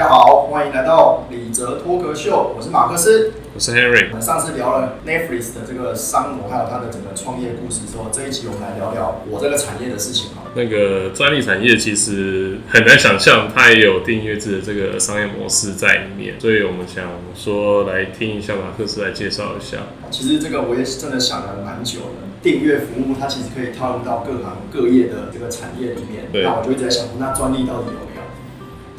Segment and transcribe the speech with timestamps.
[0.00, 3.34] 家好，欢迎来到李泽脱壳秀，我是马克思。
[3.52, 4.14] 我是 Henry 我。
[4.14, 10.48] 们上次聊了 Netflix 的这个商模，还有它的整个创业故事之后，这一集我们来聊聊我这个产业的事情啊。
[10.54, 19.76] 那个专利产业其实很难想象，它也有订阅制的这个商业模式在里面，所以我们想说来听一下马克思来介绍一下。
[20.10, 22.24] 其实这个我也是真的想了蛮久的。
[22.40, 26.24] 订阅服务它其实可以套用到各行各业的这个产业里面。
[26.32, 28.09] 对那我就一直在想，那专利到底有？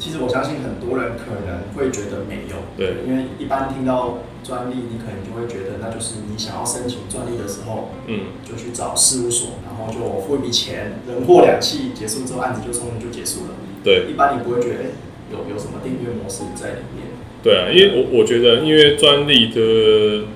[0.02, 2.56] 其实我相信很多人可能会觉得没有。
[2.76, 13.54] 对，因为一般听到专利，你可能就会觉得那就是你想要申请专利的时候，嗯，就去找事务所，然后就付一笔钱，人货两讫，结束之后案子就终于就结束了。
[13.84, 14.86] 对，一般你不会觉得，哎、
[15.30, 17.06] 有有什么订阅模式在里面？
[17.40, 20.26] 对啊，因为我我觉得，因为专利的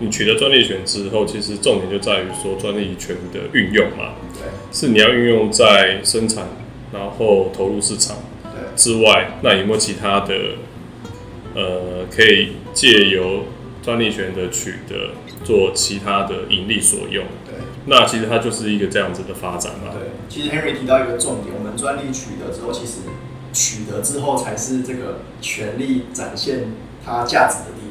[0.00, 6.48] 你取得专利权之后，其实重点就在于说专利权的运用嘛，对是你要运用在生产，
[6.92, 8.33] 然后投入市场对
[8.76, 10.34] 之外，那有没有其他的
[11.54, 13.44] 呃可以借由
[13.82, 15.12] 专利权的取得
[15.44, 17.24] 做其他的盈利所用？
[17.44, 17.54] 对
[17.86, 19.92] 那其实它就是一个这样子的发展嘛。
[19.92, 20.10] 对。
[20.28, 23.00] 其实 Henry 提到一个重点，我们专利取得之后，其实
[23.52, 26.72] 取得之后才是这个权利展现
[27.04, 27.83] 它价值的地方。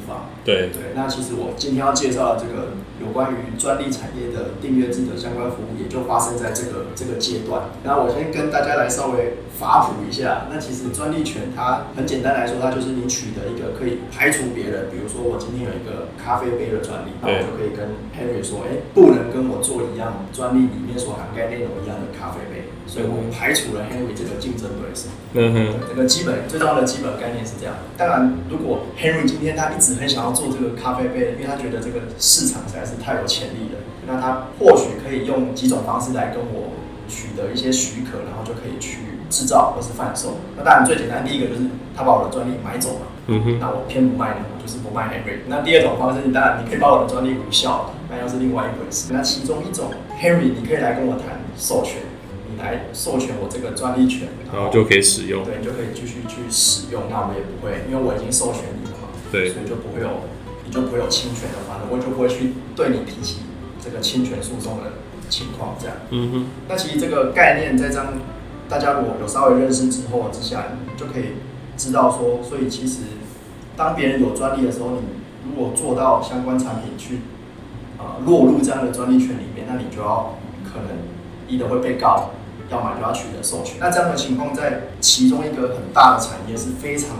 [0.44, 7.70] 对对，那其实我今天要介绍的这个有关于专利产业的订阅制的相关服务，也就发生在这个这个阶段。
[7.82, 10.46] 那我先跟大家来稍微法普一下。
[10.52, 25.08] 那其实专利权它很简单来说，它就是你取得一个可以排除别人，比如说我今天有一个咖啡杯的专利，那我就可以跟 Henry 说，哎、不能跟我做一样专利里面所涵盖内容一样的咖啡杯，所以我们排除了 Henry 这个竞争对手。
[25.32, 27.74] 嗯哼，这个基本最重要的基本概念是这样。
[27.96, 36.70] 当然，如果 Henry 今天他一直很想要做这个咖啡杯，因为他觉得这个市场实在是太有潜力了，那他或许可以用几种方式来跟我
[37.08, 38.98] 取得一些许可，然后就可以去
[39.28, 40.36] 制造或是贩售。
[40.56, 41.62] 那当然最简单，第一个就是
[41.96, 45.40] 他把我的专利买走嘛，嗯哼，那我偏不卖呢，我就是不卖 Henry。
[45.48, 49.12] 那第二种方式，当然你可以把我的专利无效，那又是另外一回事。
[49.12, 52.13] 那其中一种 Henry，你可以来跟我谈授权，你
[52.64, 55.44] 来授权我这个专利权，然后就可以使用。
[55.44, 57.02] 对，你就可以继续去使用。
[57.10, 60.08] 那我也不会，因为我已经授权你了嘛，对所以就不会有，
[60.64, 63.44] 你就不会有侵权的话，我就不会去对你提起
[63.84, 65.76] 这个侵权诉讼的情况。
[65.78, 68.14] 这样，嗯哼，那其实这个概念在这样
[68.68, 71.36] 大家如果有稍微认识之后之下，你就可以
[71.76, 73.02] 知道说，所以其实
[73.76, 75.02] 当别人有专利的时候，你
[75.44, 77.20] 如果做到相关产品去
[77.98, 80.88] 呃落入这样的专利权里面，那你就要可能
[81.46, 82.30] 一的会被告，
[82.70, 83.76] 要买就要取得授权。
[83.80, 87.10] 那这样的情况在其中一个很大的产业是非常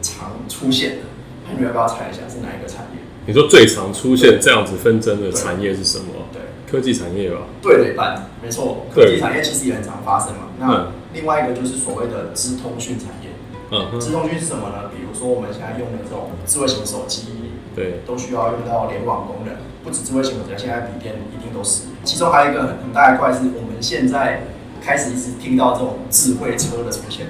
[0.00, 1.02] 常出现的。
[1.46, 3.00] 那你要不要猜一下是哪一个产业？
[3.26, 6.06] 你说最常出现这样子纷争的产业是什么？
[6.32, 7.42] 对，科技产业吧。
[7.62, 10.50] 对了一半，没错，科技产业其实也很常发生嘛。
[10.58, 13.28] 那嗯另外一个就是所谓的资通讯产业。
[13.70, 14.90] 嗯哼，资通讯是什么呢？
[14.94, 19.54] 比如说我们现在用的这种智慧型手机，对，都需要用到联网功能，
[19.84, 21.84] 不止智慧型手机，现在笔电一定都是。
[22.04, 24.44] 其中还有一个很很大一块是我们现在
[24.84, 27.28] 开始一直听到这种智慧车的出现。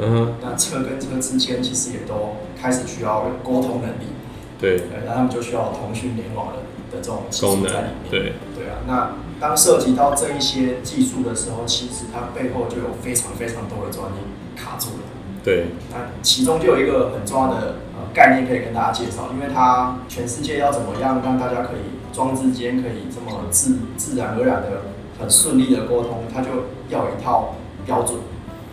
[0.00, 4.10] 嗯，那车跟车之间其实也都开始需要有沟通能力，
[4.58, 6.54] 对，对，那他们就需要有通讯联网的
[6.90, 8.10] 的这种技功能术在里面。
[8.10, 14.16] 对，对啊，那当涉及到这一些技术的时候，其实它背后就有非常非常多的专利
[14.56, 15.04] 卡住了。
[15.44, 24.82] 对，那其中就有一个很重要的呃概念可以跟大家介绍，因为它全世界要怎么样让大家可以装置间可以这么自自然而然的
[25.18, 26.48] 很顺利的沟通，他就
[26.88, 28.18] 要有一套标准，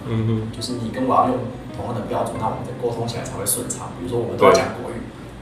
[0.08, 1.38] 嗯哼，就是你跟我要用
[1.76, 3.92] 同样的标准，那我们的沟通起来才会顺畅。
[4.00, 5.02] 比如说我们都要讲国语，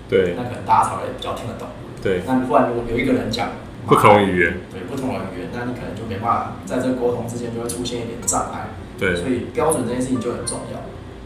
[0.10, 1.68] 对，那可能大家才会比较听得懂。
[2.02, 3.50] 对，那不然如果有一个人讲
[3.88, 8.70] 不同语言，对不同的语言，那你可能就没办法在这个沟通之间就会出现一点障碍。
[8.98, 10.80] 对，所以标准这件事情就很重要。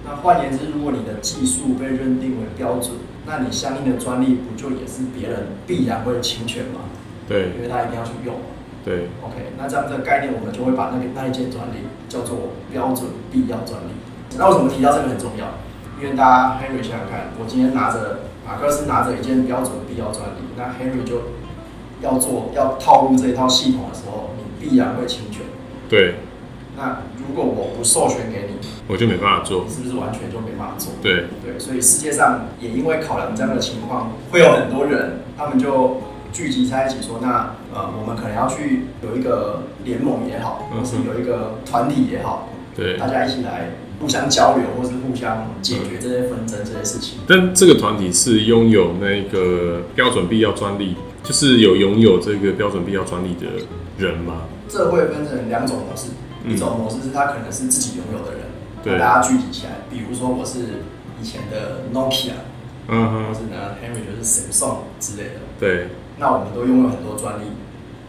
[0.05, 2.91] 那换言之，如果你的技术被认定为标准，
[3.25, 6.81] 那你相应的专利不就也是别人必然会侵权吗？
[7.27, 8.45] 对，因为他一定要去用嘛。
[8.83, 13.93] 对，OK，那这样的概念，我们就会把那个那一件专利叫做标准必要专利。
[14.37, 15.47] 那为什么提到这个很重要？
[16.01, 21.21] 因为大家 Henry 想想看，我今天拿着马克思拿着一件标准必要专利，那 Henry 就
[22.01, 25.45] 要做要套入这一套系统的时候，你必然会侵权。
[25.87, 26.15] 对，
[26.75, 29.65] 那如果我不授权给你，我就没办法做。
[29.69, 30.91] 是不是完全就没办法做？
[31.01, 36.01] 对，对，所以世界上也因为考量这样的情况，会有很多人，他们就
[36.33, 43.69] 聚集在一起说，那呃，我们可能要去有一个联盟也好，嗯或是有一个团体也好，对，大家一起来
[44.01, 47.19] 互相交流，或是互相解决这些纷争这些事情。
[47.27, 53.47] 但这个团体是拥有那个标准必要专利，就是有拥有这个标准必要专利的
[53.97, 54.41] 人吗？
[54.67, 56.09] 这会分成两种模式，
[56.43, 56.53] 嗯。
[56.55, 58.41] 一种模式是他可能是自己拥有的人，
[58.83, 58.93] 对。
[58.93, 60.81] 那大家聚集起来，比如说我是
[61.21, 62.31] 以前的 Nokia，
[62.87, 65.39] 嗯哼，或是呢 Henry 就是 Samsung 之类的。
[65.59, 65.87] 对
[66.23, 67.51] 那我们都拥有很多专利，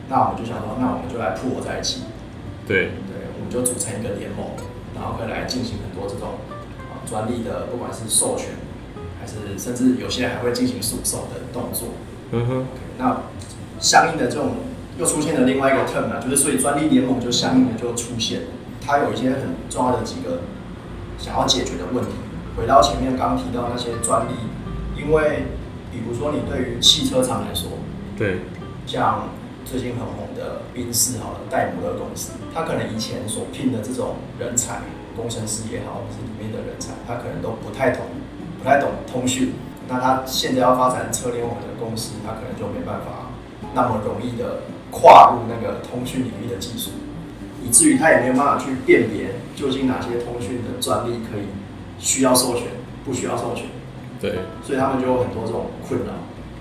[0.08, 2.02] 那我们就想说，那我们就来铺合在一起，
[2.64, 4.54] 对，对，我们就组成一个联盟，
[4.94, 6.38] 然后可以来进行很多这种
[6.94, 8.54] 啊专利的，不管是授权，
[9.18, 11.88] 还是甚至有些还会进行诉讼的动作。
[12.30, 12.66] 嗯哼，
[12.98, 13.22] 那
[13.80, 14.62] 相应的这种
[14.96, 18.42] 又出现了另外一个 term 啊，就是所以专利联盟就相应的就出现，
[18.80, 20.42] 它有一些很重要的几个
[21.18, 22.12] 想要解决的问题。
[22.56, 24.34] 回到前面刚刚提到那些专利，
[24.96, 25.46] 因为
[25.90, 27.70] 比如说你对于汽车厂来说，
[28.16, 28.40] 对，
[28.86, 29.28] 像
[29.64, 34.82] 最近很红的宾士好了，戴姆勒公司，他可能以前所聘的这种人才，
[35.16, 38.02] 工程师也好，或是里面的人才，他可能都不太懂，
[38.58, 39.54] 不太懂通讯。
[39.88, 43.30] 那他现在要发展车联网的公司，他可能就没办法
[43.74, 46.90] 那么容易的跨入那个通讯领域的技术，
[47.62, 51.46] 以至于他也没有办法去辨别究竟哪些通讯的专利可以
[51.98, 52.68] 需要授权，
[53.04, 53.66] 不需要授权。
[54.20, 56.12] 对，所以他们就有很多这种困扰。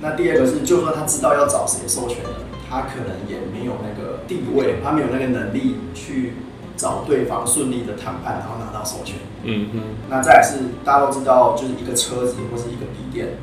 [0.04, 2.30] 那第二个是，就算他知道要找谁授权的，
[2.70, 6.34] 他可能也没有那个地位，他没有那个能力去
[6.76, 9.16] 找对方顺利的谈判，然后拿到授权。
[9.44, 13.38] 嗯嗯，那再来是大家都知道，就是一个车子或是一个笔电，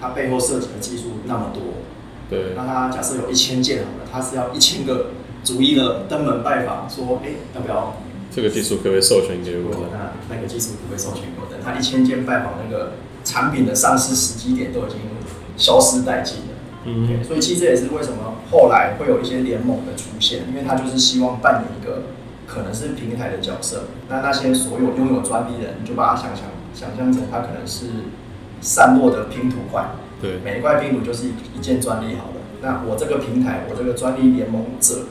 [0.00, 1.62] 它背后涉及的技术那么多，
[2.30, 5.10] 对，那他假设有一千件好了，它是要一千个
[5.44, 7.96] 逐一的登门拜访，说，哎、要不要
[8.34, 9.86] 这个技术可不可以授权给我？
[9.92, 12.92] 那那个技术不会授权给我等，他一千件拜访那个
[13.24, 15.00] 产品的上市时机点都已经
[15.58, 16.54] 消失殆尽了。
[16.84, 22.04] 嗯对，所以其实这也是为什么后来会有一些联盟的出现，因为他就是希望扮演一个
[22.46, 23.88] 可能是平台的角色。
[24.08, 27.86] 那那些所有拥有专利的人，你就把它想象想象成他可能是
[28.62, 29.90] 散落的拼图块，
[30.22, 32.40] 对，每一块拼图就是一一件专利好了。
[32.62, 35.06] 那我这个平台，我这个专利联盟者，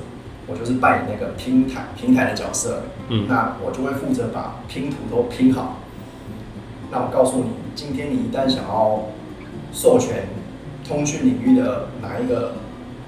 [0.48, 2.84] 我就是扮演那个平台平台的角色。
[3.10, 5.78] 嗯，那我就会负责把拼图都拼好。
[6.92, 9.10] 那我告诉你，今天你一旦想要
[9.72, 10.28] 授权
[10.88, 12.54] 通讯领域的哪一个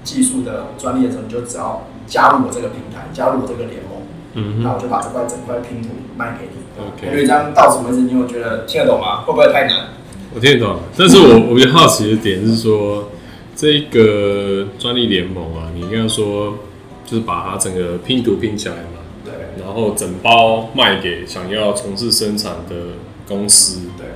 [0.04, 4.02] 技术的专利的时候，你就只要加入我这个平台，加入我这个联盟，
[4.34, 6.60] 嗯哼，那我就把这块整块拼图卖给你。
[6.78, 9.22] OK 因为这样到此为止，你有觉得听得懂吗？
[9.22, 9.88] 会不会太难？
[10.34, 13.10] 我听得懂，但是我我比较好奇的点是说，
[13.54, 16.58] 这个专利联盟啊，你刚刚说
[17.04, 19.32] 就是把它整个拼图拼起来嘛，对
[19.62, 22.76] 然后整包卖给想要从事生产的
[23.28, 23.80] 公司。
[23.98, 24.06] 对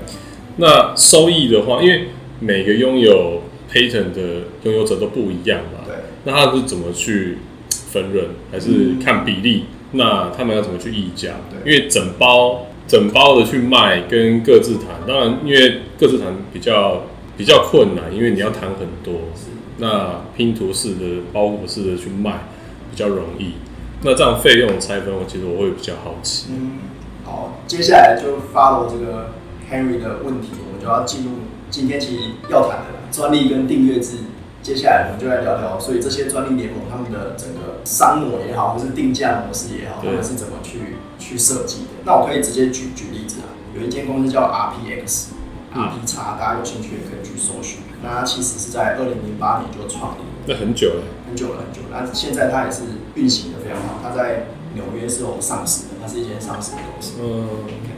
[0.56, 3.43] 那收益的话，因为每个拥有
[3.75, 4.23] patent 的
[4.62, 7.38] 拥有者都不一样嘛，对，那他是怎么去
[7.69, 9.65] 分润，还是看比例？
[9.91, 11.35] 那他们要怎么去议价？
[11.65, 17.06] 因为整包整包的去卖跟各自谈，当然因为各自谈比较
[17.37, 19.15] 比较困难，因为你要谈很多。
[19.35, 19.47] 是。
[19.79, 22.47] 那拼图式的、包裹式的去卖
[22.93, 23.55] 比较容易。
[24.03, 26.47] 那这样费用拆分，我其实我会比较好奇。
[26.50, 26.79] 嗯，
[27.25, 29.31] 好，接下来就 follow 这个
[29.69, 31.31] Henry 的问题，我们就要进入
[31.71, 34.16] 今天其实要谈的专利跟订阅制。
[34.61, 42.02] 接下来我们就来聊聊，所以这些专利联盟他们的整个商模也好，或是定价模式也好，他对们是怎么去去设计的？
[42.05, 45.26] 那我可以直接举举例子啊，有一间公司叫 RPX。
[45.31, 45.34] 嗯
[45.75, 47.80] RP 叉，大家有兴趣也可以去搜寻。
[48.00, 52.06] 那它其实是在二零零八年就创立了，那很久了，很久了很久了。
[52.06, 52.83] 那现在它也是
[53.16, 57.14] 运行的非常好，它在纽约是有上市的，它是一间上市的公司。
[57.21, 57.49] 嗯，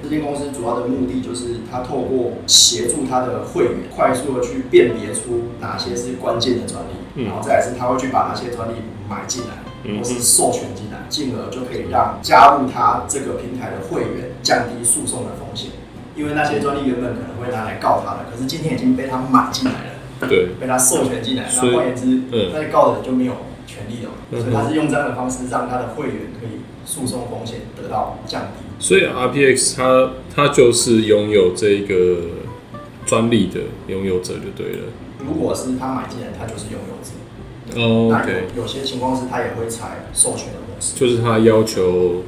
[0.02, 7.24] 这间公司主要的目的就是它透过协助它的会员快速的去辨别出哪些是关键的专利，嗯。
[7.24, 8.74] 然后再来是它会去把哪些专利
[9.08, 9.54] 买进来，
[9.84, 15.70] 嗯或是授权进来，进而就可以让加入它这个平台的会员降低诉讼的风险。
[16.14, 22.50] 因为那些专利原本可能会拿来告他的，可是今天已经被他买进来了，对，被他授权进来，所以那换言之，嗯。
[22.54, 23.34] 那些告的人就没有
[23.86, 24.10] 权利了。
[24.30, 28.64] 嗯哼所以他是用这样的方式让他的会员可以诉讼风险得到降低。
[28.78, 32.18] 所以 RPX 它它就是拥有这个
[33.04, 34.82] 专利的拥有者就对了。
[35.26, 37.12] 如果是他买进来，他就是拥有者。
[37.80, 40.94] 哦那，OK，有有些情况是他也会采授权的模式。
[40.96, 42.22] 就是他要求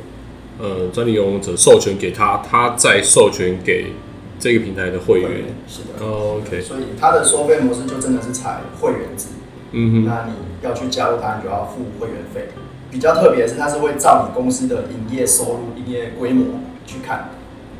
[0.58, 3.92] 呃专利拥有者授权给他，他再授权给
[4.40, 5.30] 这个平台的会员。
[5.68, 6.04] 是的。
[6.04, 9.26] 哦，OK，所以他的收费模式就真的是采会员制。
[9.72, 10.32] 嗯哼，那你
[10.62, 12.48] 要去加入它，你就要付会员费。
[12.90, 16.46] 比较特别的是，它是会照你公司的营业收入、营业规模
[16.86, 17.28] 去看，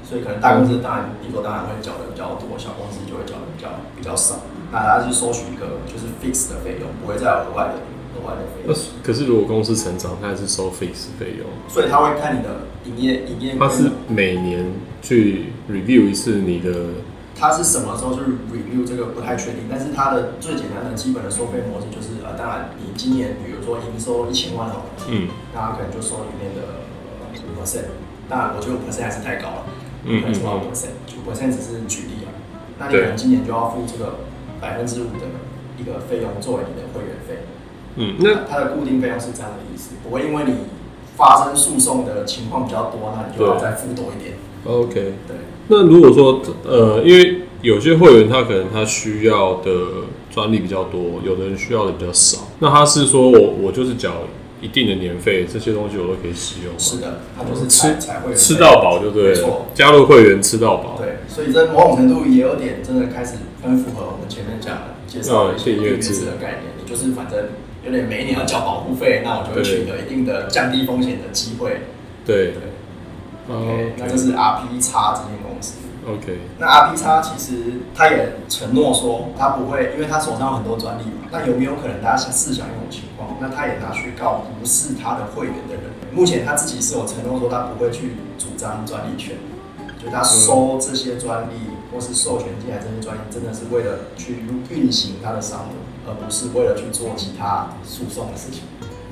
[0.05, 4.41] 所以可能大公司当然理所当然会缴的比较多，小公司就会缴的比较比较少。
[4.71, 7.81] 那它是收取一个就是 fix 的费用，不会再有额外的
[8.15, 8.69] 额外的费用。
[8.69, 16.71] 那可是如果公司成长，它还是收 fix 费用，所以他会看你的营业营业规它是，每年去 review 一次你的
[17.39, 24.85] 它是什么时候去 review 这个不太确定，但是它的最简单的基本的收费模式就是呃，当然你今年比如说营收一千万好了。
[25.09, 26.83] 嗯那他可能就收里面的
[27.47, 27.95] 五 percent，
[28.29, 29.65] 当然我觉得五 percent 还是太高了。
[30.05, 32.35] 嗯可能是多少 percent，就 percent 只是举例啊。
[32.79, 34.27] 那你可能今年就要付这个
[34.61, 35.27] 百分之五的
[35.79, 37.47] 一个费用作为你的会员费。
[37.97, 40.67] 嗯，那它的固定费用是这样的意思，不会因为你
[41.17, 44.37] 发生诉讼的情况比较多，那你就要对再付多一点。
[44.65, 44.95] OK。
[45.27, 45.37] 对，
[45.69, 49.71] 那如果说呃，因为有些会员他可能他需要的
[50.31, 54.23] 专利比较多，有的人需要的比较少，那他是说我我就是缴
[54.61, 56.79] 一定的年费，这些东西我都可以使用吗？
[56.79, 60.97] 是的，他就是吃才才会吃到饱就对了没错，加入会员吃到饱。
[60.99, 67.51] 对，所以这某种程度也有点真的开始很符合我们前面讲的介绍的一些订阅嗯订阅制制的概念，你就是反正
[67.85, 71.83] 有点每一年要交保护费，那我就会取得一定的降低风险的机会。
[72.25, 72.53] 对
[73.49, 75.75] ，OK，那就是 RP 叉这间公司。
[76.07, 81.29] OK，那 RP 叉其实他也承诺说，他不会，因为他手上有很多专利嘛。
[81.31, 83.37] 那有没有可能大家想试想一种情况？
[83.41, 85.83] 那他也拿去告不是他的会员的人。
[86.13, 89.37] 目前他自己是有承诺说，他不会去主张专利权，
[90.03, 91.53] 就他收这些专利
[91.93, 98.63] 或是授权进来这些专利，真的是为了去运行他的商务，而不是为了去做其他诉讼的事情。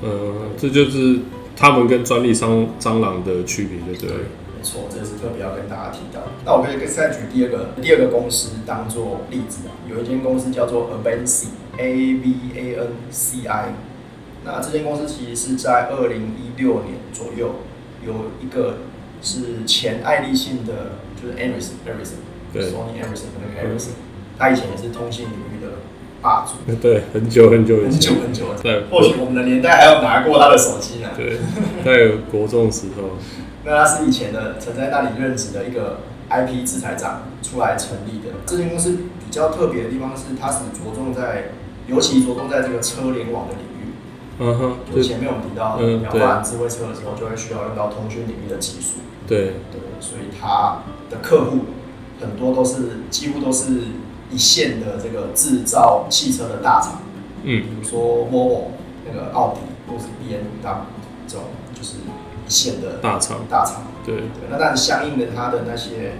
[0.01, 1.19] 呃，这就是
[1.57, 4.11] 他们跟专利商蟑螂的区别，对不对？
[4.57, 6.21] 没错，这是特别要跟大家提到。
[6.45, 13.73] 那我可以再举第二个第二个公司当做例子啊，有一间公司叫做 Avanci，A V A N C I。
[14.45, 17.55] 那这间公司其实是在二零一六年左右，
[18.05, 18.77] 有一个
[19.21, 22.21] 是前爱立信的，就是 Ericsson Ericsson，
[22.53, 23.97] 对 Sony Ericsson 的那个 Ericsson，
[24.37, 25.76] 他以前也是通信领域的
[26.21, 28.83] 霸主， 对，很久很久以很，久很久对。
[28.89, 31.09] 或许我们的年代还有拿过他的手机呢。
[31.15, 31.37] 对，
[31.83, 33.17] 在国中时候，
[33.63, 38.33] 那他是以前的曾在那里任职的一个 IP 制裁长出来成立的。
[38.45, 41.51] 这间公司比较特别的地方是，它是着重在，
[41.87, 43.93] 尤其着重在这个车联网的领域。
[44.39, 48.99] 嗯哼，就就前面我们提到，嗯你要发展智慧车的时候，就会需要用到通讯领域的技术。
[49.27, 51.65] 对，对，所以它的客户
[52.21, 53.65] 很多都是几乎都是
[54.31, 57.01] 一线的这个制造汽车的大厂，
[57.43, 58.67] 嗯比如说 Volvo
[59.05, 59.59] 那个奥迪
[59.91, 60.85] 或是 B M W
[61.27, 61.97] 这种就是
[62.45, 63.83] 一线的大厂，大厂。
[64.05, 66.13] 对，对，那但相应的，它的那些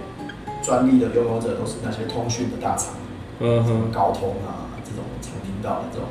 [0.62, 2.94] 专利的拥有者都是那些通讯的大厂，
[3.40, 6.08] 嗯哼，高通啊这种常听到的这种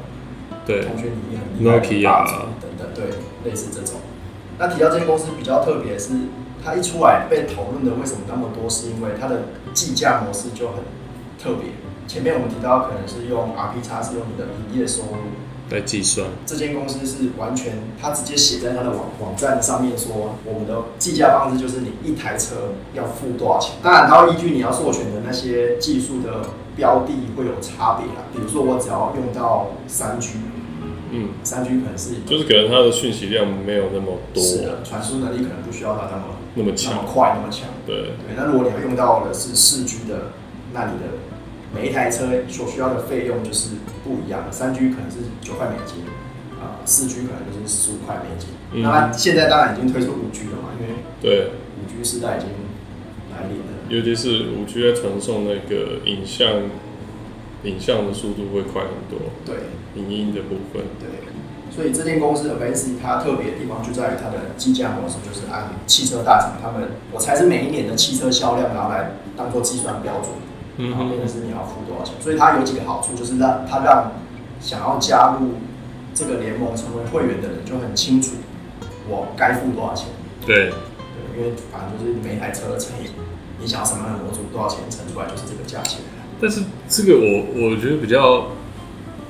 [0.65, 3.05] 对，通讯领域很厉害的霸主等等，对，
[3.49, 3.99] 类似这种。
[4.59, 6.13] 那提到这些公司比较特别是，
[6.65, 10.77] 它一出来被讨论的为什么那么多，是因为它的计价模式就很
[11.37, 11.71] 特别。
[12.07, 23.75] 前面我们提到可能是用 RP 叉是用你的营业收入，来计算，这间公司是完全，它直接写在它的网网站上面说，我们的计价方式就是你一台车要付多少钱。
[23.83, 26.45] 当然，它会依据你要授权的那些技术的
[26.77, 28.23] 标的会有差别啦。
[28.31, 30.37] 比如说，我只要用到三 G，
[31.11, 36.23] 嗯，三 G 可能是就是可能它的讯息量没有那么多，是的，传输能力可能不需要它那么
[36.55, 37.67] 那么那么，快那么强。
[37.85, 40.31] 对，对，那如果你要用到的是四 G 的，
[40.77, 41.05] 那你的
[41.73, 43.71] 每一台车所需要的费用就是
[44.03, 44.51] 不一样的。
[44.51, 46.03] 三 G 可能是九块美金，
[46.61, 48.49] 啊、四 G 可能就是十五块美金。
[48.73, 52.49] 嗯那它现在当然已经推出五 G 了嘛，因为对，五 G 时代已经
[53.33, 53.73] 来临了。
[53.89, 56.47] 尤其是五 G 在传送那个影像，
[57.63, 59.55] 影像的速度会快很多，对
[59.95, 61.09] 影音的部分，对，
[61.73, 70.31] 所以这间公司 Avanci 它特别的地方就在于它的计价模式，就是按汽车大厂他们，我猜是每一年的汽车销量，然后来当做计算标准。
[70.77, 74.13] 嗯然后变成，是你要付多少钱，所以它有几个好处，就是让它让
[74.61, 75.55] 想要加入
[76.13, 78.35] 这个联盟成为会员的人就很清楚
[79.09, 80.07] 我该付多少钱。
[80.45, 83.09] 对，对，因为反正就是每一台车乘以
[83.59, 86.01] 你想要什么样的模组多少钱乘出来就是这个价钱。
[86.39, 88.49] 但是这个我我觉得比较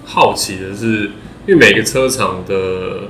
[0.03, 1.11] 好奇的是，
[1.45, 3.07] 因为每个车厂的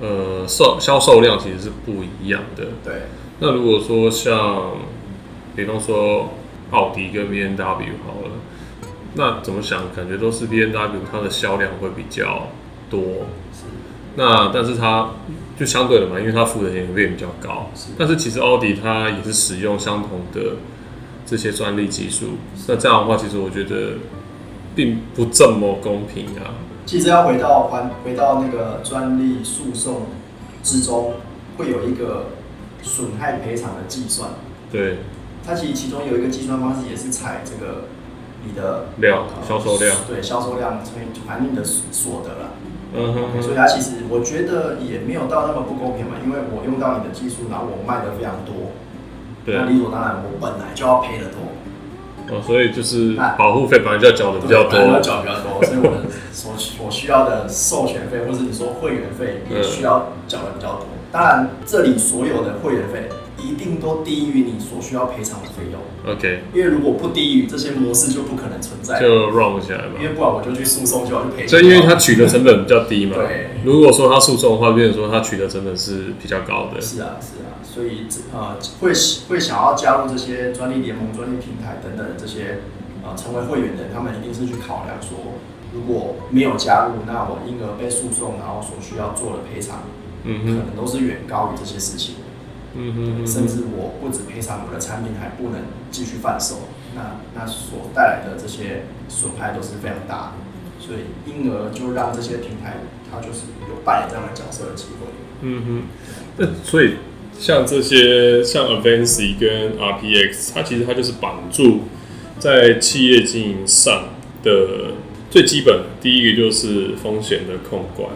[0.00, 2.64] 呃售销售量其实是不一样的。
[2.84, 3.02] 对，
[3.38, 4.72] 那如果说像，
[5.54, 6.30] 比方说
[6.70, 8.32] 奥迪跟 B N W 好了，
[9.14, 12.48] 那怎么想，感觉都是 B N W 它的销量会比较
[12.90, 13.00] 多。
[13.52, 13.64] 是
[14.16, 15.10] 那但是它
[15.58, 17.88] 就相对的嘛，因为它付的钱会比较高是。
[17.98, 20.56] 但是其实奥迪它也是使用相同的
[21.26, 23.98] 这些专利技术，那这样的话，其实我觉得
[24.74, 26.54] 并不这么公平啊。
[26.86, 30.06] 其实要回到还回到那个专利诉讼
[30.62, 31.14] 之中，
[31.58, 32.26] 会有一个
[32.82, 34.30] 损害赔偿的计算。
[34.70, 34.98] 对，
[35.46, 37.84] 它其实其中有一个计算方式也是采这个
[38.44, 42.50] 你的量呃销售量，对销售量乘以反正你的所得了。
[42.94, 48.72] 嗯哼所以它其实我觉得也没有到那么不公平嘛，因为我用到你的技术，然后我卖的非常多，
[49.44, 49.54] 对。
[49.54, 60.86] 那理所当然我本来就要赔的多，哦，所以就是保护费本来就要缴的比较本来就要多，缴比较多，所以我的所所需要的授权费或者你说会员费也需要缴的比较多。
[61.12, 63.10] 当然，这里所有的会员费
[63.46, 65.80] 一定都低于你所需要赔偿的费用。
[66.12, 70.02] OK，因为如果不低于这些模式就不可能存在，就 run 起来嘛因。
[70.04, 71.48] 为不然我就去诉讼就要去赔钱。
[71.48, 73.16] 所以因为他取得成本比较低嘛。
[73.16, 76.80] 对如果说他诉讼的话，变成说他取得成本是比较高的。
[76.80, 78.92] 是啊是啊，所以呃会
[79.28, 82.60] 会想要加入这些专利联盟、专利平台等等的这些
[83.02, 85.18] 呃成为会员的人，他们一定是去考量说，
[85.72, 89.82] 如果没有加入，那我因而被诉讼，然后所需要做的赔偿，可
[90.24, 92.25] 嗯可，能都是远高于这些事情的。
[92.78, 100.32] 嗯哼嗯，甚至我不止赔偿我的产品，还不能继续贩售，那那所带来的这些损害都是非常大的，
[100.78, 102.78] 所以因而就让这些平台
[103.10, 105.06] 它就是有扮演这样的角色的机会。
[105.42, 105.82] 嗯哼。
[106.38, 106.96] 那所以
[107.38, 111.82] 像这些像 Avancy 跟 RPX，它其实它就是绑住
[112.38, 114.10] 在企业经营上
[114.42, 114.92] 的
[115.30, 118.10] 最基本，第一个就是风险的控管，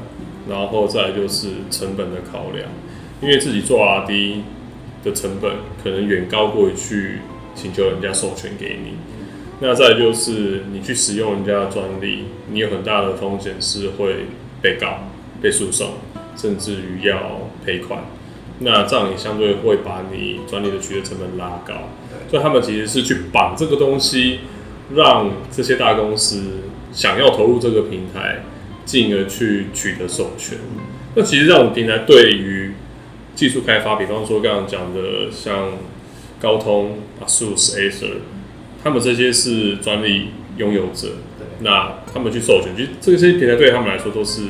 [0.48, 2.68] 然后再来就是成本的考量，
[3.20, 4.40] 因为自己做 RD
[5.04, 7.18] 的成本可能远高过于去
[7.54, 8.92] 请求人家授权给你。
[9.60, 14.26] 那再就是你去使用人家的专利，你有很大的风险是会
[14.62, 15.10] 被告、
[15.42, 15.94] 被诉讼，
[16.36, 18.04] 甚至于要赔款。
[18.60, 21.90] 那这样也相对会把你专利的取得成本拉高。
[22.30, 24.40] 所以他们其实是去绑这个东西，
[24.94, 26.42] 让这些大公司
[26.92, 28.44] 想要投入这个平台，
[28.84, 30.58] 进而去取得授权。
[31.14, 32.59] 那其实这种平台对于
[33.40, 35.70] 技术开发，比方说刚刚讲的像
[36.38, 38.16] 高通、ASUS、Acer，
[38.84, 44.42] 他们这些是专利拥有者，对，那他们去授权，其实这些平台对他们来说都是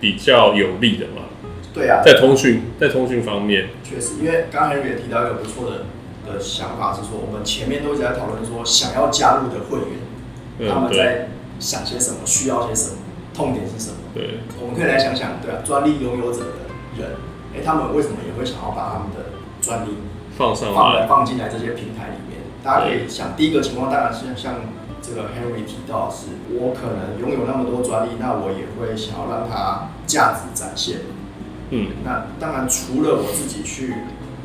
[0.00, 1.22] 比较有利的嘛。
[1.74, 5.86] 对啊，在通讯，在通讯方面，确实，因为刚刚也提到一个不错的
[6.32, 9.78] 的想法是说，我们前面都一直在讨论说，想要加入的会
[10.60, 12.98] 员，他们在想些什么，需要些什么，
[13.34, 13.96] 痛点是什么。
[14.14, 17.16] 对，我们可以来想想，对啊，专利拥有者的人，
[17.54, 19.98] 哎、他们为什么也会想要把他们的专利
[20.36, 22.38] 放上放来来，放进来这些平台里面。
[22.62, 24.54] 大家可以想，第一个情况当然是像
[25.00, 30.98] 这个 Henry 提到的是，我可能拥有那么多专利，那我也会想要让它价值展现。
[31.70, 33.94] 嗯，那当然除了我自己去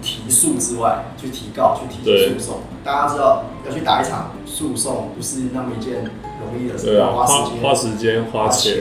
[0.01, 6.03] 提诉之外，去提告、去提诉讼，大家知道要去打一场诉讼不是那么一件
[6.41, 8.77] 容易的事，要花花时间、花时间花钱，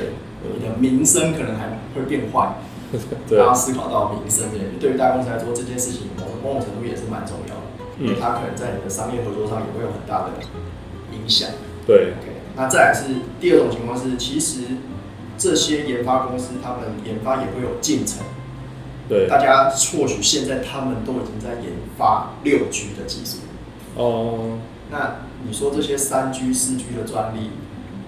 [0.59, 2.55] 你的名声可能还会变坏。
[3.29, 7.63] 对大家思考到民生这件事，对于大公司来说，这件事情某某种程度也是蛮重要的，
[7.99, 10.31] 因为嗯，它可能在你的商业合作上也会有很大的
[11.13, 11.49] 影响。
[11.87, 14.63] 对，OK，那再来是第二种情况是，其实
[15.37, 18.19] 这些研发公司他们研发也会有进程，
[19.09, 23.39] 对，大家或许现在他们都已经在研发六 G 的技术，
[23.97, 24.59] 哦，
[24.91, 27.51] 那你说这些三 G、四 G 的专利，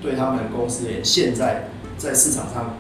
[0.01, 1.71] 对他们公司也现在
[2.05, 2.77] 在市场上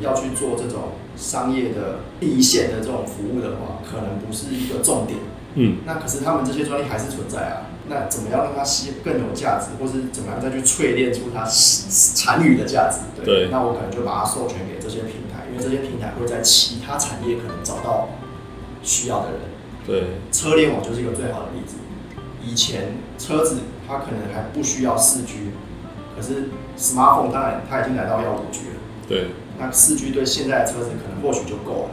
[0.00, 5.18] 要去做这种商业的第一线的这种服务的话，可能不是一个重点。
[5.54, 7.72] 嗯，那可是他们这些专利还是存在啊。
[7.88, 12.98] 那怎么样让它吸更有价值，或是怎么样再去淬炼出它残余的价值？
[13.24, 18.08] 对那我可能就把它授权给这些平台，因为这些平台会在其他产业可能找到
[18.82, 19.40] 需要的人。
[19.86, 21.76] 对，车联网就是一个最好的例子。
[22.44, 25.52] 以前车子它可能还不需要四 G，
[26.16, 26.48] 可是
[26.78, 28.74] smartphone 当然它已经来到要五 G 了。
[29.06, 31.90] 对，那四 G 对现在的车子可能或许就够了，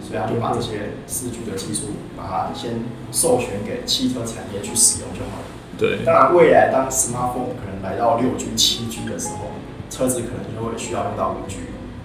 [0.00, 5.46] 所以他就把这些四 G 的技术，把它先授权给汽车产业去使用就好了。
[5.76, 9.50] 对，当然，未来当 smartphone 可能来到六 G、七 G 的时候，
[9.90, 11.56] 车子可能就会需要用到五 G，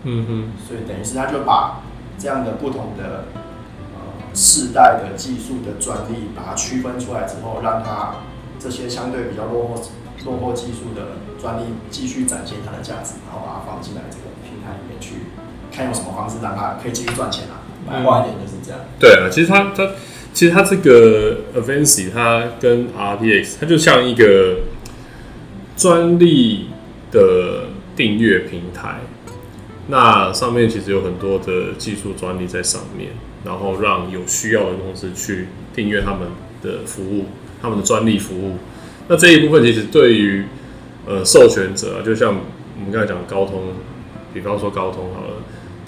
[0.03, 1.81] 嗯哼，所以等于是他就把
[2.17, 3.25] 这样的不同的
[3.93, 3.99] 呃
[4.33, 8.15] 世代的技术的专利，把它区分出来之后，让它
[8.59, 9.81] 这些相对比较落后
[10.25, 15.15] 落后技术的专利继续展现它的价值，然后把它放进来这个平台里面去，
[15.71, 17.63] 看用什么方式让它可以继续赚钱啊。
[17.88, 18.82] 白话一点就是这样。
[18.99, 19.91] 对啊，其实它它
[20.34, 24.60] 其实它这个 Avancy 它跟 RTX 它就像一个
[25.75, 26.67] 专利
[27.12, 28.99] 的订阅平台，
[29.88, 33.12] 那上面其实有很多的技术专利在上面，
[33.43, 36.28] 然后让有需要的公司去订阅他们
[36.62, 37.25] 的服务，
[37.62, 38.58] 他们的专利服务。
[39.08, 40.45] 那这一部分其实对于
[41.09, 43.73] 呃授权者啊，就像我们刚才讲高通，
[44.31, 45.33] 比方说高通好了，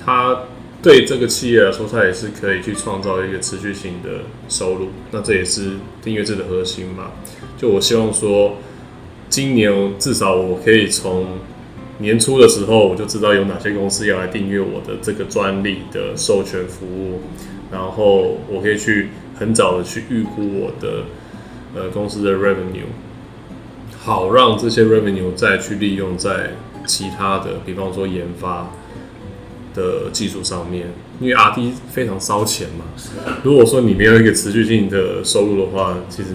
[0.04, 0.46] 它
[0.82, 4.88] 对这个企业来说，它也是可以去创造一个持续性的收入。
[5.12, 7.12] 那这也是订阅制的核心嘛。
[7.56, 8.58] 就我希望说，
[9.30, 11.38] 今年至少我可以从
[12.00, 17.22] 年初的时候，我就知道有哪些公司要来订阅我的这个专利的授权服务，
[17.72, 21.04] 然后我可以去很早的去预估我的
[21.76, 22.90] 呃公司的 revenue，
[24.04, 26.52] 好让这些 revenue 再去利用在
[26.86, 28.72] 其他的，比方说研发。
[29.74, 30.88] 的技术上面，
[31.22, 32.84] 因为 R D 非常烧钱嘛。
[33.42, 36.32] 如果说你没有一个持续性的收入的话，其实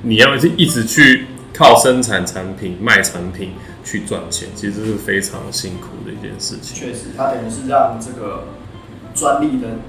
[0.00, 3.50] 你要是一直去靠生产产品、卖产品
[3.84, 6.74] 去赚钱，其实是非常辛苦的一件事情。
[6.74, 8.44] 确实，它等于是让这个
[9.14, 9.80] 专利的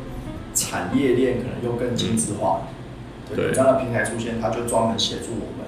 [0.53, 2.63] 产业链可能又更精致化。
[3.33, 5.62] 对，这样的平台出现，它就专门协助我们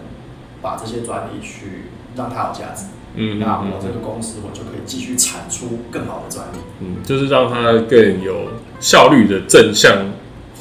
[0.62, 2.86] 把这些专利去让它有价值。
[3.16, 6.58] 嗯，那我这个公司我就可以继续产出更好的专利。
[6.82, 10.12] 嗯，就是让它更有效率的正向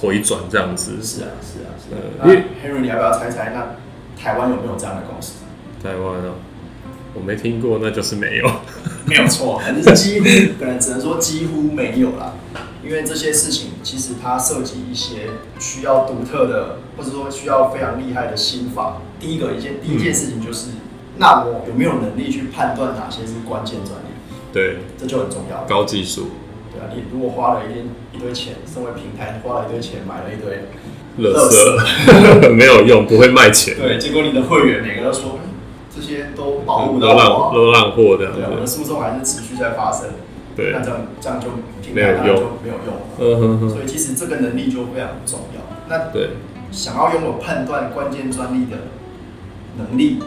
[0.01, 1.03] 回转这样子。
[1.03, 2.25] 是啊，是啊，是啊。
[2.25, 3.75] 因为 Henry，你要不要猜猜，那
[4.21, 5.35] 台湾有没有这样的公司？
[5.83, 6.35] 台湾啊，
[7.13, 8.49] 我没听过，那就是没有。
[9.07, 10.27] 没有错，反正是几乎，
[10.59, 12.35] 可能只能说几乎没有啦。
[12.85, 18.99] 因为这些事情其实它涉及一些需要独特的，或者说需要非常厉害的心法。
[19.19, 20.71] 第一个一件第一件事情就是。
[21.17, 24.11] 那我有没有能力去判断哪些是关键专利？
[24.53, 25.65] 对，这就很重要。
[25.69, 26.27] 高技术。
[26.73, 30.65] 对啊，你如果花了一一堆钱，身为平台花了一堆钱买了一堆
[31.19, 31.79] 乐色，
[32.51, 33.77] 没有用，不会卖钱。
[33.77, 35.39] 对，结果你的会员每个都说
[35.95, 38.33] 这些都保护到我，都烂货的。
[38.33, 40.09] 对啊，我的诉讼还是持续在发生。
[40.57, 41.49] 对，那这样这样就
[41.83, 42.95] 平台就没有用。
[43.19, 43.71] 嗯哼哼。
[43.71, 45.61] 所以其实这个能力就非常重要。
[45.89, 46.31] 那对，
[46.71, 48.77] 想要拥有判断关键专利的
[49.79, 50.19] 能力。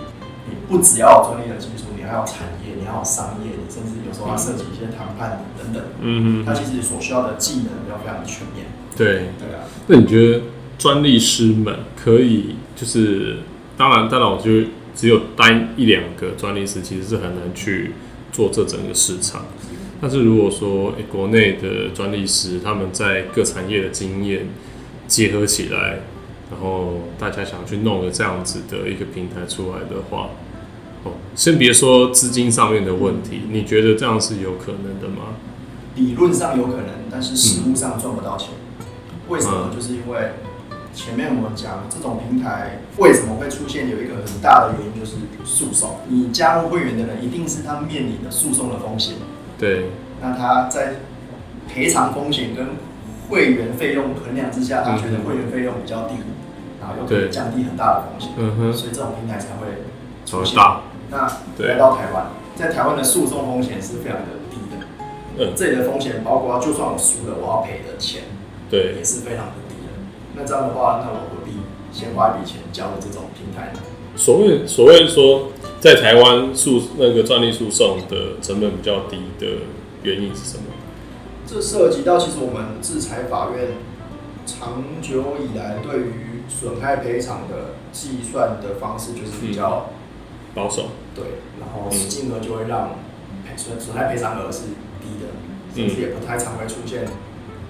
[0.49, 5.83] 你不只要有专利的技术，你还要产业，你还有商业，你甚至有时候要涉及一些谈判等等。
[5.99, 6.45] 嗯嗯。
[6.45, 8.67] 它其实所需要的技能要非常的全面。
[8.95, 9.33] 对。
[9.37, 9.67] 对啊。
[9.87, 10.43] 那你觉得
[10.77, 13.39] 专利师们可以就是，
[13.75, 17.91] 当然，当然，我觉得只有单一两个专利师其实是很难去
[18.31, 19.41] 做这整个市场。
[20.01, 24.47] 但是如果说，诶，国内的专利师他们在各产业的经验
[25.07, 25.99] 结合起来。
[26.49, 30.29] 然后大家想去弄个这样子的一个平台出来的话，
[31.03, 35.35] 哦，先别说资金上面的问题，你觉得这样是有可能的吗？
[35.95, 38.51] 理论上有可能，但是实物上赚不到钱。
[39.27, 39.69] 为什么？
[39.75, 40.31] 就是因为
[40.93, 45.97] 前面我们讲这种平台为什么会出现，有一个很大的原因就是诉讼。
[46.07, 49.15] 你加入会员的人，一定是他面临的诉讼的风险。
[49.57, 49.89] 对。
[50.21, 50.95] 那他在
[51.67, 52.67] 赔偿风险跟
[53.29, 56.15] 会员费用衡量之下，他觉得会员费用比较低。
[56.79, 58.29] 然后又可以降低很大的风险，
[58.71, 59.65] 所以这种平台才会
[60.25, 60.57] 出现。
[61.09, 61.27] 那
[61.67, 64.85] 来到台湾，在台湾的诉讼风险是非常的低的。
[65.39, 68.21] 嗯，这里的风险包括，就算我输了，我要赔的钱，
[68.69, 69.91] 对，也是非常的低的。
[70.35, 71.53] 那这样的话，那我何必
[71.91, 73.79] 先花一笔钱交了这种平台呢？
[74.15, 79.47] 所谓所谓说，在台湾诉那个专利诉讼的成本比较低的
[80.03, 80.63] 原因是什么？
[81.45, 83.69] 这涉及到其实我们制裁法院
[84.45, 89.91] 长久以来对于损害赔偿的计算的方式就是比较
[90.53, 91.23] 保守，对，
[91.59, 92.95] 然后金额就会让
[93.55, 94.63] 损损害赔偿额是
[94.99, 95.31] 低的，
[95.73, 97.05] 甚至也不太常会出现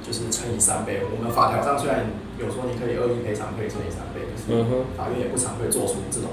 [0.01, 1.01] 就是乘以三倍。
[1.03, 2.05] 我们法条上虽然
[2.39, 4.63] 有说你可以恶意赔偿可以乘以三倍，可是
[4.97, 6.29] 法院也不常会做出这种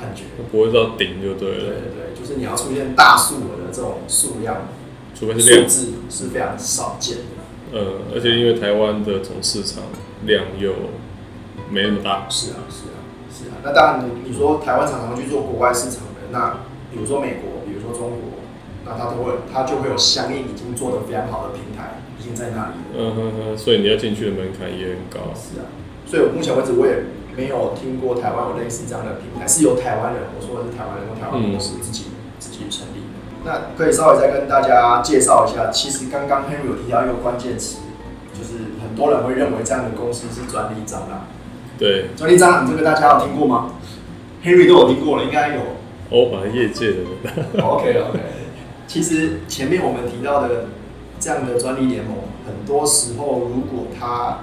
[0.00, 1.58] 判决，不会到顶就对了。
[1.58, 4.68] 对对对，就是你要出现大数额的这种数量，
[5.14, 7.22] 除非是数字是非常少见的。
[7.72, 9.84] 呃，而且因为台湾的总市场
[10.26, 10.72] 量又
[11.70, 12.98] 没那么大，是啊，是啊，
[13.30, 13.60] 是啊。
[13.62, 18.42] 那当然，你你说台湾常常去做国外市场的，那比如说美国，比如说中国，
[18.84, 22.74] 那它都会，它就会有相应已经做的非常好的平台，已经在那里。
[22.98, 25.30] 嗯哼哼，所以你要进去的门槛也很高。
[25.34, 25.70] 是啊，
[26.06, 27.04] 所以我目前为止我也
[27.36, 32.06] 没有听过台湾有类似这样的平台，是由台湾人，我说的是台湾人，用台湾公司自己
[32.38, 33.18] 自己成立的。
[33.44, 37.78] 那可以稍微再跟大家介绍一下，其实刚刚 Henry 有提到一个关键词，
[38.34, 41.26] 就是很多人会认为这样的公司是专利蟑螂。
[41.78, 43.72] 对，专利蟑螂这个大家有听过吗？
[44.44, 45.60] Henry 都有听过了，应该有。
[46.10, 47.62] 哦，反正业界的。
[47.62, 48.18] OK OK，
[48.86, 50.66] 其实前面我们提到的
[51.18, 52.16] 这样的专利联盟，
[52.46, 54.40] 很多时候如果他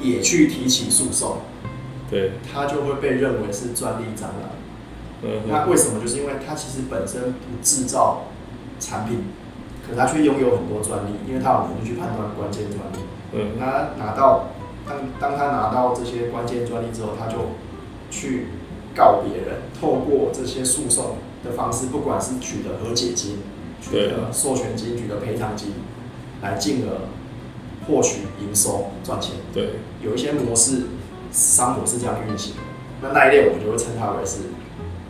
[0.00, 1.38] 也去提起诉讼，
[2.14, 4.54] 对，他就会被认为是专利蟑螂。
[5.22, 5.42] 嗯。
[5.48, 6.00] 那为什么？
[6.00, 8.26] 就是因为他其实本身不制造
[8.78, 9.24] 产品，
[9.84, 13.04] 可他却拥有很多专利，因为他有能力去判断关键专利。
[13.32, 13.58] 嗯。
[13.58, 14.50] 他拿到。
[14.86, 17.38] 当当他拿到这些关键专利之后，他就
[18.10, 18.48] 去
[18.94, 23.38] 告别人，透过这些诉讼的方式，不管是取得和解金、
[23.80, 25.72] 取得授权金、取得赔偿金，
[26.42, 27.08] 来进而
[27.86, 29.36] 获取营收赚钱。
[29.54, 30.82] 对，有一些模式
[31.34, 32.62] 商模是这样运行的。
[33.02, 34.42] 那那一类我们就会称它为是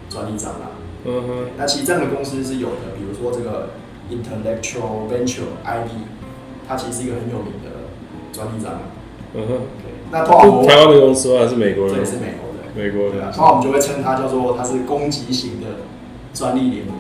[0.09, 0.73] 专利蟑螂。
[1.05, 1.29] 嗯哼。
[1.59, 3.71] 那其实这样的公司是有的，比如说这个
[4.11, 5.91] Intellectual Venture ID，
[6.67, 7.93] 它其实是一个很有名的
[8.33, 8.81] 专利蟑螂。
[9.35, 9.61] 嗯哼，
[10.11, 11.95] 那通常台湾的公司还是美国人？
[11.95, 13.31] 这也是美国的，美国的。
[13.31, 15.67] 通常我们就会称它叫做它是攻击型的
[16.33, 16.97] 专利联盟。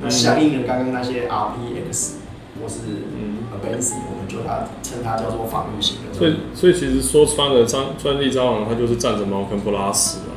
[0.00, 2.12] 那相应的刚刚那些 RPX，
[2.60, 2.80] 或是
[3.16, 6.36] 嗯，Abency，我们就它称它叫做防御型的所以。
[6.54, 10.34] 所以其实说穿了，专专利蟑螂它就是占着茅坑不拉屎嘛。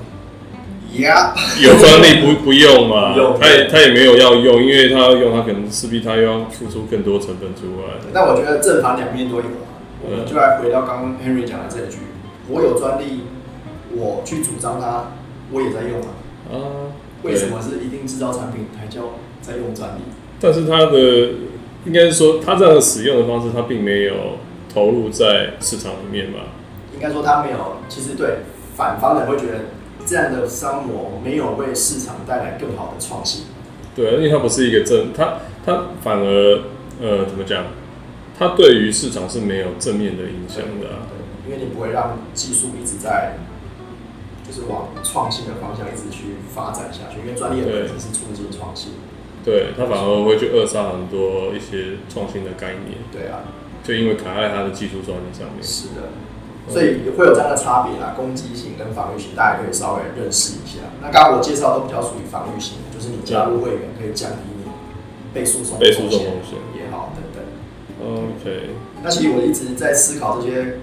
[0.94, 1.32] Yeah，
[1.64, 3.16] 有专利不不用嘛？
[3.40, 7.96] 他也他也没有要用，因为他要用，他可能势必他又要付出更多成本出来。
[8.14, 9.72] 那我觉得正反两面都有啊。
[10.04, 12.00] 我们就来回到刚刚 Henry 讲的这一句：
[12.50, 13.22] 我有专利，
[13.96, 15.14] 我去主张它，
[15.52, 16.10] 我也在用啊。
[16.52, 16.56] 啊，
[17.24, 19.02] 为什么是一定制造产品才叫
[19.42, 20.02] 在用专利？
[20.42, 21.30] 但是它的
[21.86, 24.38] 应该是说，它这样的使用的方式，它并没有
[24.74, 26.39] 投入在市场里面吧。
[26.94, 28.39] 应该说它没有，其实对
[28.76, 29.60] 反方的会觉得
[30.06, 33.46] 这样的商模没有为市场带来更好的创新。
[33.96, 36.62] 对，因为它不是一个正，它它反而
[37.02, 37.65] 呃怎么讲？
[38.38, 41.10] 它对于市场是没有正面的影响的、啊。
[41.10, 43.38] 对，因为你不会让技术一直在
[44.48, 48.94] 就是往创新的方向一直去发展下去，因为专利的本质是促进创新。
[49.43, 53.41] 对，他反而会去扼杀很多一些创新的概念，对啊，
[53.84, 55.62] 就因为卡在他的技术专利上面。
[55.62, 56.13] 是的，
[56.69, 60.80] 所以会有这样的差别啦，攻击性跟防御型，大家可以稍微认识一下。
[61.01, 64.71] 那刚刚我介绍都比较属于防御型，就是你加入会员可以降低你
[65.34, 66.60] 被诉讼的被诉讼风险。
[66.77, 67.41] 也好等等。
[68.01, 68.69] OK，
[69.04, 70.77] 那其实我一直在思考这些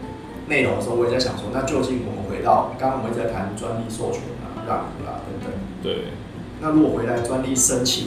[0.47, 6.05] 内容的时候，我也在想说，那究竟我们回到刚刚我们一直在谈专利授权啊、让渡啦等等，对，
[6.61, 8.07] 那如果回来专利申请，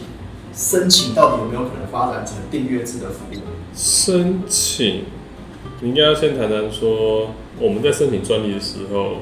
[0.53, 3.37] 申请到底有没有可能发展成订阅制的服务？
[3.73, 5.05] 申请，
[5.81, 9.17] 你应该要先谈谈说，我们在申请专利的时候，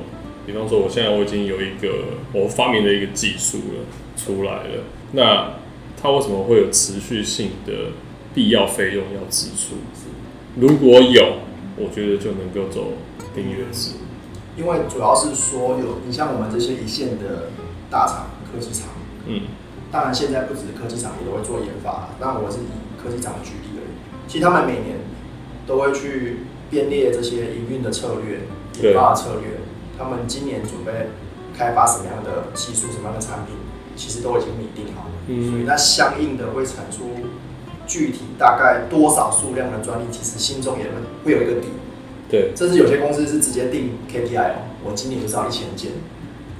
[0.45, 3.85] 比方说我现在我已经有一个我发明的一个技术了
[4.17, 5.53] 出来了，那
[6.01, 7.91] 它为什么会有持续性的
[8.33, 9.75] 必要费用要支出？
[10.55, 11.37] 如果有，
[11.77, 12.93] 我觉得就能够走
[13.35, 13.91] 订阅制。
[14.57, 17.49] 因为主要是说有你像我们这些一线的
[17.89, 18.89] 大厂、科技厂，
[19.25, 19.43] 嗯，
[19.91, 23.93] 当然现在不只是科技厂也都会做研发，那我是以科技厂举例而已。
[24.28, 24.97] 其实他们每年
[25.65, 28.41] 都会去编列这些营运的策略、
[28.84, 29.60] 研发的策略，
[29.97, 31.10] 他们今年准备
[31.58, 33.56] 开发什么样的技术、什么样的产品，
[33.95, 35.12] 其实都已经拟定好了。
[35.28, 37.12] 嗯所以那相应的会产出
[37.86, 40.91] 具体大概多少数量的专利，其实心中也会
[41.25, 41.67] 会有一个底。
[42.30, 45.93] 对，甚至有些公司是直接定 KPI 哦，我今年就是要一千件，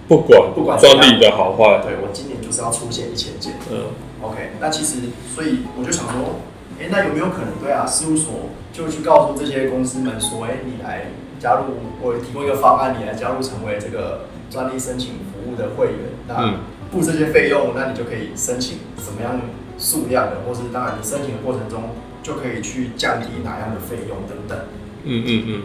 [0.10, 3.54] 不管不管专利的好坏，对我今年就是要出现一千件。
[3.72, 4.98] 嗯，OK，那其实
[5.34, 6.41] 所以我就想说，
[6.82, 7.86] 哎、那有没有可能对啊？
[7.86, 16.58] 事务所就去告诉这些公司们说，哎、你来加入，我提供一个方案，你来加入成为这个专利申请服务的会员，那嗯
[16.91, 19.39] 付这些费用，那你就可以申请什么样
[19.78, 21.84] 数量的，或是当然你申请的过程中
[22.24, 24.58] 就可以去降低哪样的费用等等。
[25.04, 25.62] 嗯嗯嗯，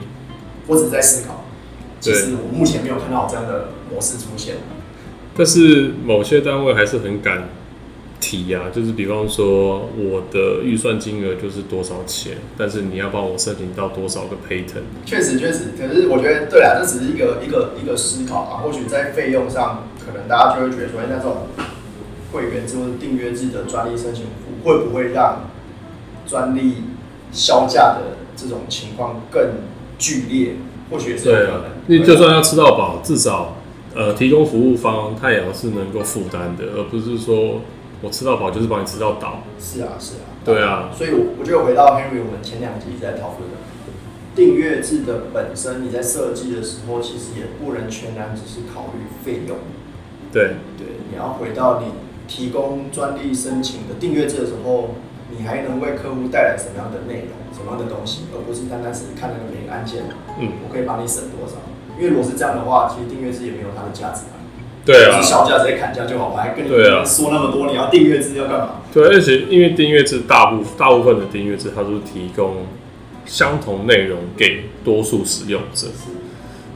[0.66, 1.44] 我只是在思考，
[2.04, 4.56] 其对实我目前没有看到这样的模式出现。
[5.34, 7.48] 但是某些单位还是很敢
[8.20, 18.62] 提呀、就是比方说我的预算金额就是多少钱，但是你要帮我申请到多少个 patent，确实确实，可是我觉得对啊，这只是一个一个一个思考啊。
[18.62, 21.48] 或许在费用上，可能大家就会觉得说，哎、那这种
[22.32, 25.50] 会员制或者订阅制的专利申请服，会不会让
[26.26, 26.84] 专利
[27.32, 29.42] 销价的这种情况更
[29.98, 30.56] 剧烈？
[30.90, 31.64] 或许也是有可能。
[31.88, 33.57] 因为就算要吃到饱，至少
[33.94, 37.61] 呃提供服务方他也要是能够负担的，而不是说
[38.03, 39.42] 我吃到饱就是帮你吃到倒。
[39.59, 43.57] 是啊是啊，对啊，所以我我觉得回到 Henry，我们前两集一直在讨论的
[44.35, 49.57] 订阅制的本身，你在设计的时候，其实也不能全然只是考虑费用。
[50.33, 51.92] 对，对，你要回到你
[52.27, 54.97] 提供专利申请的订阅制的时候，
[55.37, 60.05] 你还能为客户带来什么样的内容、什么样的东西，而不是单单是看那个每个案件，
[60.38, 61.57] 嗯，我可以帮你省多少。
[61.99, 64.42] 因为如果是这样的话，其实订阅制也没有它的价值啊。
[64.85, 68.83] 对啊就是，销价直接砍价就好，我还跟你说那么多，你要订阅制要干嘛？
[68.92, 72.66] 对，而且因为订阅制大部大部分的订阅制，它都是提供
[73.25, 75.88] 相同内容给多数使用者。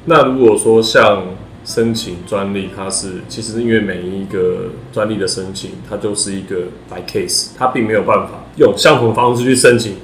[0.06, 1.26] 那如果说像
[1.66, 9.96] 申请专利，它是其实因为每一个专利的申请，它就是一个 by case，它并没有办法用相同的方式去申请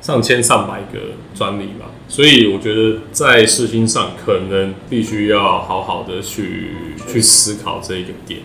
[0.00, 1.86] 上千上百个专利嘛。
[2.08, 6.68] 所以我觉得在事情上可能必须要好好的去
[7.12, 8.40] 去思考这一个点。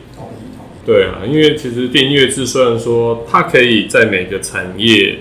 [0.84, 5.20] 对啊，因为其实订阅制虽然说它可以在每个产业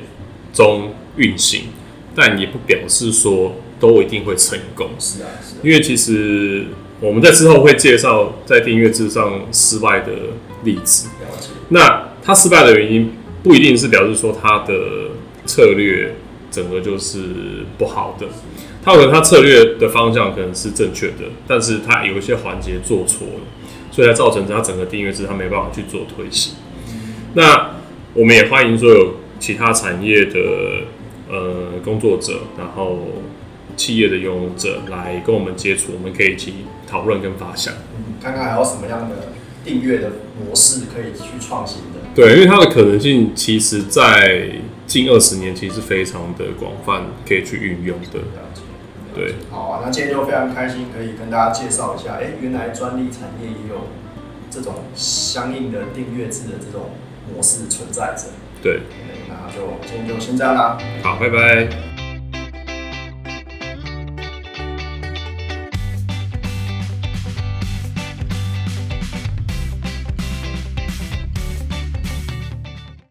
[0.55, 1.65] 中运行，
[2.15, 4.89] 但也不表示说都一定会成功。
[4.99, 6.65] 是啊是啊，因为其实
[6.99, 10.13] 我们在之后会介绍在订阅制上失败的
[10.65, 11.11] 例子。
[11.69, 15.11] 那它失败的原因不一定是表示说他的
[15.47, 16.15] 策略
[16.51, 18.27] 整个就是不好的，
[18.83, 23.41] 他可能他策略的方向可能是正确的，但是他有一些环节做错了，
[23.91, 26.55] 所以才造成他整个订阅制他没办法去做推行。
[27.35, 27.77] 那
[28.15, 30.41] 我们也欢迎说有其他产业的
[31.29, 33.07] 呃工作者，然后
[33.77, 36.55] 企业的拥有者来跟我们接触，我们可以一起
[36.87, 37.73] 讨论跟发想。
[38.21, 39.33] 看看还有什么样的
[39.65, 42.01] 订阅的模式可以去创新的。
[42.15, 44.51] 对，因为它的可能性其实在
[44.87, 48.19] 近二十年其实非常的广泛，可以去运用的。
[48.19, 48.63] 了解。
[49.15, 53.89] 对，好啊，那今天就非常开心，可以跟大家介绍一下，哎、原来专利产业也有
[54.51, 56.91] 这种相应的订阅制的这种
[57.33, 58.29] 模式存在着。
[58.63, 58.83] 对，对
[59.29, 60.79] 那就今天就先这样啦。
[61.03, 61.90] 好，拜拜。